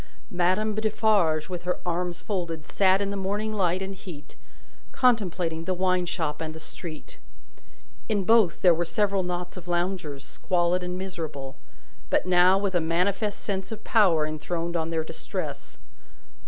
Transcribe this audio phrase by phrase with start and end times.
[0.31, 4.35] Madame Defarge, with her arms folded, sat in the morning light and heat,
[4.91, 7.19] contemplating the wine shop and the street.
[8.09, 11.55] In both, there were several knots of loungers, squalid and miserable,
[12.09, 15.77] but now with a manifest sense of power enthroned on their distress.